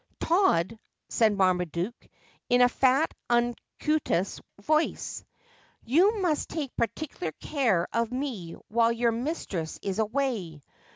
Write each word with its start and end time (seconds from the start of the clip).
'Todd,' 0.19 0.79
said 1.09 1.37
Marmaduke, 1.37 2.07
in 2.49 2.61
a 2.61 2.69
fat 2.69 3.13
and 3.29 3.55
unctuous 3.79 4.41
voice,' 4.59 5.23
you 5.95 6.19
must 6.23 6.49
take 6.49 6.75
particular 6.75 7.31
care 7.33 7.87
of 7.93 8.11
me 8.11 8.53
while 8.69 8.91
your 8.91 9.11
mistress 9.11 9.77
is 9.83 9.99
away. 9.99 10.63